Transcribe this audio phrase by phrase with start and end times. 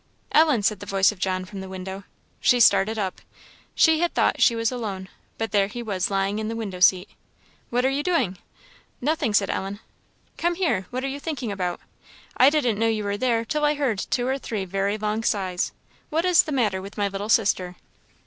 [0.31, 2.05] "Ellen!" said the voice of John from the window.
[2.39, 3.21] She started up;
[3.75, 7.07] she had thought she was alone; but there he was lying in the window seat.
[7.69, 8.39] "What are you doing?"
[8.99, 9.79] "Nothing," said Ellen.
[10.39, 10.87] "Come here.
[10.89, 11.79] What are you thinking about?
[12.35, 15.71] I didn't know you were there till I heard two or three very long sighs.
[16.09, 17.75] What is the matter with my little sister?"